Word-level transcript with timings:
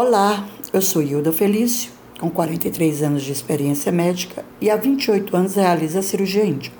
Olá, 0.00 0.46
eu 0.72 0.80
sou 0.80 1.02
Hilda 1.02 1.32
Felício, 1.32 1.90
com 2.20 2.30
43 2.30 3.02
anos 3.02 3.24
de 3.24 3.32
experiência 3.32 3.90
médica 3.90 4.44
e 4.60 4.70
há 4.70 4.76
28 4.76 5.36
anos 5.36 5.56
realizo 5.56 5.98
a 5.98 6.02
cirurgia 6.02 6.44
íntima. 6.44 6.76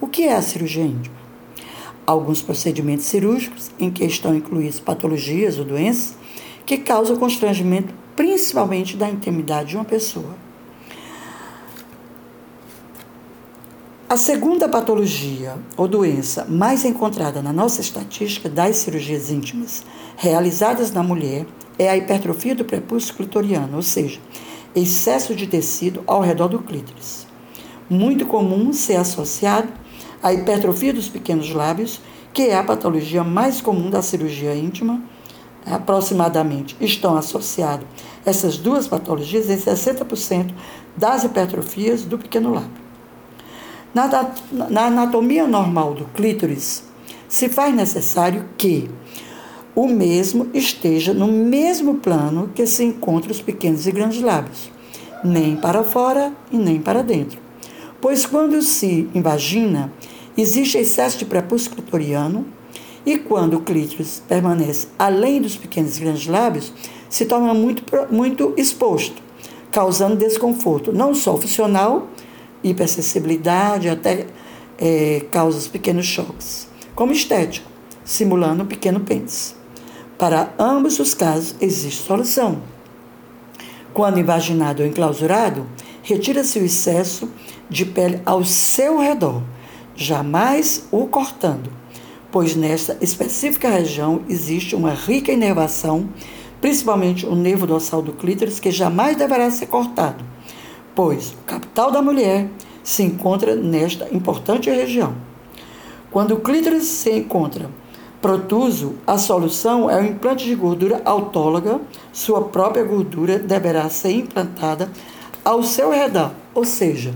O 0.00 0.06
que 0.06 0.28
é 0.28 0.36
a 0.36 0.40
cirurgia 0.40 0.84
íntima? 0.84 1.16
Alguns 2.06 2.40
procedimentos 2.40 3.06
cirúrgicos 3.06 3.72
em 3.80 3.90
que 3.90 4.04
estão 4.04 4.32
incluídas 4.32 4.78
patologias 4.78 5.58
ou 5.58 5.64
doenças 5.64 6.14
que 6.64 6.78
causam 6.78 7.16
constrangimento 7.16 7.92
principalmente 8.14 8.96
da 8.96 9.10
intimidade 9.10 9.70
de 9.70 9.76
uma 9.76 9.84
pessoa. 9.84 10.36
A 14.08 14.16
segunda 14.16 14.68
patologia 14.68 15.56
ou 15.76 15.88
doença 15.88 16.44
mais 16.44 16.84
encontrada 16.84 17.42
na 17.42 17.52
nossa 17.52 17.80
estatística 17.80 18.48
das 18.48 18.76
cirurgias 18.76 19.32
íntimas 19.32 19.82
realizadas 20.16 20.92
na 20.92 21.02
mulher 21.02 21.44
é 21.78 21.88
a 21.88 21.96
hipertrofia 21.96 22.54
do 22.54 22.64
prepúcio 22.64 23.14
clitoriano, 23.14 23.76
ou 23.76 23.82
seja, 23.82 24.20
excesso 24.74 25.34
de 25.34 25.46
tecido 25.46 26.02
ao 26.06 26.20
redor 26.20 26.48
do 26.48 26.58
clítoris. 26.58 27.26
Muito 27.88 28.26
comum 28.26 28.72
ser 28.72 28.96
associado 28.96 29.68
à 30.22 30.32
hipertrofia 30.32 30.92
dos 30.92 31.08
pequenos 31.08 31.52
lábios, 31.52 32.00
que 32.32 32.42
é 32.42 32.56
a 32.56 32.64
patologia 32.64 33.22
mais 33.22 33.60
comum 33.60 33.90
da 33.90 34.00
cirurgia 34.00 34.54
íntima. 34.54 35.02
Aproximadamente 35.66 36.76
estão 36.80 37.16
associadas 37.16 37.86
essas 38.24 38.56
duas 38.56 38.86
patologias 38.88 39.50
em 39.50 39.56
60% 39.56 40.52
das 40.96 41.24
hipertrofias 41.24 42.04
do 42.04 42.18
pequeno 42.18 42.52
lábio. 42.52 42.82
Na 43.92 44.86
anatomia 44.86 45.46
normal 45.46 45.94
do 45.94 46.04
clítoris, 46.06 46.84
se 47.28 47.48
faz 47.48 47.74
necessário 47.74 48.48
que 48.56 48.90
o 49.74 49.88
mesmo 49.88 50.48
esteja 50.52 51.14
no 51.14 51.28
mesmo 51.28 51.94
plano 51.94 52.50
que 52.54 52.66
se 52.66 52.84
encontram 52.84 53.30
os 53.30 53.40
pequenos 53.40 53.86
e 53.86 53.92
grandes 53.92 54.20
lábios, 54.20 54.70
nem 55.24 55.56
para 55.56 55.82
fora 55.82 56.32
e 56.50 56.56
nem 56.58 56.80
para 56.80 57.02
dentro. 57.02 57.38
Pois 58.00 58.26
quando 58.26 58.60
se 58.62 59.08
invagina, 59.14 59.92
existe 60.36 60.76
excesso 60.76 61.18
de 61.18 61.24
prepúcio 61.24 61.70
clitoriano, 61.70 62.44
e 63.04 63.18
quando 63.18 63.54
o 63.54 63.60
clítoris 63.60 64.22
permanece 64.28 64.86
além 64.98 65.40
dos 65.40 65.56
pequenos 65.56 65.96
e 65.96 66.00
grandes 66.00 66.26
lábios, 66.26 66.72
se 67.08 67.24
torna 67.24 67.52
muito, 67.52 67.82
muito 68.10 68.54
exposto, 68.56 69.20
causando 69.70 70.16
desconforto, 70.16 70.92
não 70.92 71.14
só 71.14 71.36
funcional, 71.36 72.08
hipersensibilidade, 72.62 73.88
até 73.88 74.26
é, 74.78 75.24
causa 75.30 75.68
pequenos 75.68 76.06
choques, 76.06 76.68
como 76.94 77.12
estético, 77.12 77.68
simulando 78.04 78.62
um 78.62 78.66
pequeno 78.66 79.00
pênis. 79.00 79.61
Para 80.22 80.54
ambos 80.56 81.00
os 81.00 81.14
casos, 81.14 81.56
existe 81.60 82.04
solução. 82.04 82.62
Quando 83.92 84.20
invaginado 84.20 84.80
ou 84.80 84.88
enclausurado, 84.88 85.66
retira-se 86.00 86.60
o 86.60 86.64
excesso 86.64 87.28
de 87.68 87.84
pele 87.84 88.22
ao 88.24 88.44
seu 88.44 89.00
redor, 89.00 89.42
jamais 89.96 90.86
o 90.92 91.06
cortando, 91.08 91.72
pois 92.30 92.54
nesta 92.54 92.96
específica 93.00 93.68
região 93.68 94.22
existe 94.28 94.76
uma 94.76 94.92
rica 94.92 95.32
inervação, 95.32 96.08
principalmente 96.60 97.26
o 97.26 97.34
nervo 97.34 97.66
dorsal 97.66 98.00
do 98.00 98.12
clítoris, 98.12 98.60
que 98.60 98.70
jamais 98.70 99.16
deverá 99.16 99.50
ser 99.50 99.66
cortado, 99.66 100.24
pois 100.94 101.32
o 101.32 101.44
capital 101.44 101.90
da 101.90 102.00
mulher 102.00 102.48
se 102.84 103.02
encontra 103.02 103.56
nesta 103.56 104.08
importante 104.14 104.70
região. 104.70 105.16
Quando 106.12 106.34
o 106.34 106.40
clítoris 106.40 106.84
se 106.84 107.10
encontra 107.10 107.68
protuso, 108.22 108.94
a 109.04 109.18
solução 109.18 109.90
é 109.90 110.00
o 110.00 110.06
implante 110.06 110.44
de 110.44 110.54
gordura 110.54 111.02
autóloga. 111.04 111.80
Sua 112.12 112.42
própria 112.42 112.84
gordura 112.84 113.38
deverá 113.38 113.90
ser 113.90 114.12
implantada 114.12 114.88
ao 115.44 115.64
seu 115.64 115.90
redor, 115.90 116.30
ou 116.54 116.64
seja, 116.64 117.12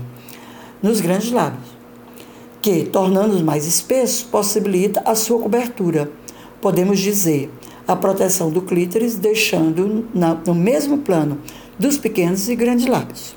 nos 0.83 0.99
grandes 0.99 1.31
lábios, 1.31 1.69
que, 2.61 2.83
tornando-os 2.83 3.41
mais 3.41 3.65
espessos, 3.65 4.21
possibilita 4.21 5.01
a 5.05 5.15
sua 5.15 5.39
cobertura. 5.39 6.11
Podemos 6.59 6.99
dizer, 6.99 7.49
a 7.87 7.95
proteção 7.95 8.49
do 8.49 8.61
clítoris, 8.61 9.15
deixando 9.15 10.05
no 10.45 10.53
mesmo 10.53 10.97
plano 10.97 11.39
dos 11.79 11.97
pequenos 11.97 12.49
e 12.49 12.55
grandes 12.55 12.85
lábios. 12.85 13.33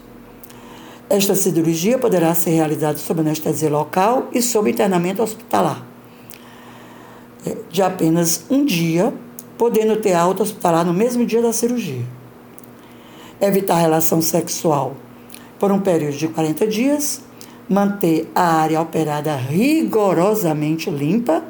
Esta 1.09 1.37
cirurgia 1.37 1.99
poderá 1.99 2.35
ser 2.35 2.51
realizada 2.51 2.99
sob 2.99 3.21
anestesia 3.21 3.71
local 3.71 4.29
e 4.33 4.43
sob 4.43 4.69
internamento 4.69 5.23
hospitalar 5.23 5.90
de 7.71 7.83
apenas 7.83 8.45
um 8.51 8.65
dia, 8.65 9.13
podendo 9.57 9.97
ter 9.97 10.15
alta 10.15 10.43
hospitalar 10.43 10.85
no 10.85 10.93
mesmo 10.93 11.25
dia 11.25 11.43
da 11.43 11.53
cirurgia. 11.53 12.05
Evitar 13.41 13.77
relação 13.77 14.21
sexual 14.21 14.95
por 15.59 15.71
um 15.71 15.81
período 15.81 16.17
de 16.17 16.29
40 16.29 16.67
dias, 16.67 17.23
manter 17.69 18.31
a 18.35 18.61
área 18.61 18.81
operada 18.81 19.37
rigorosamente 19.37 20.91
limpa 20.91 21.45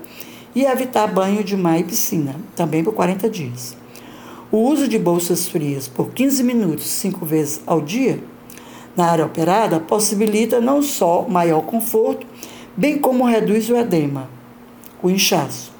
e 0.54 0.64
evitar 0.64 1.06
banho 1.06 1.42
de 1.44 1.56
mar 1.56 1.78
e 1.78 1.84
piscina, 1.84 2.34
também 2.56 2.82
por 2.82 2.92
40 2.92 3.30
dias. 3.30 3.76
O 4.50 4.58
uso 4.58 4.88
de 4.88 4.98
bolsas 4.98 5.46
frias 5.46 5.86
por 5.86 6.10
15 6.10 6.42
minutos, 6.42 6.86
cinco 6.86 7.24
vezes 7.24 7.60
ao 7.66 7.80
dia, 7.80 8.22
na 8.96 9.06
área 9.06 9.24
operada, 9.24 9.78
possibilita 9.78 10.60
não 10.60 10.82
só 10.82 11.24
maior 11.28 11.62
conforto, 11.62 12.26
bem 12.76 12.98
como 12.98 13.24
reduz 13.24 13.70
o 13.70 13.76
edema, 13.76 14.28
o 15.00 15.08
inchaço 15.08 15.79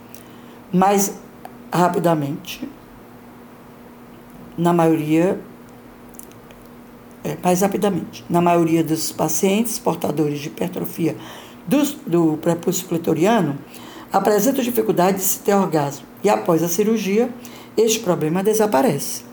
mais 0.73 1.15
rapidamente, 1.73 2.69
na 4.57 4.73
maioria, 4.73 5.41
é, 7.25 7.37
mais 7.43 7.61
rapidamente. 7.61 8.25
Na 8.29 8.41
maioria 8.41 8.83
dos 8.83 9.13
pacientes 9.13 9.79
portadores 9.79 10.41
de 10.41 10.49
hipertrofia 10.49 11.17
do, 11.67 11.83
do 12.07 12.37
prepúcio 12.39 12.87
clitoriano, 12.87 13.59
apresentam 14.13 14.63
dificuldade 14.63 15.19
de 15.19 15.23
se 15.23 15.41
ter 15.41 15.55
orgasmo 15.55 16.07
e 16.23 16.29
após 16.29 16.63
a 16.63 16.69
cirurgia, 16.69 17.31
este 17.77 18.01
problema 18.01 18.43
desaparece. 18.43 19.30